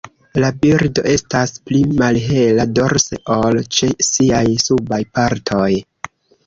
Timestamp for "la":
0.43-0.47